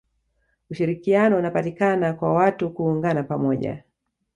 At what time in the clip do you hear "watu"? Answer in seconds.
2.33-2.69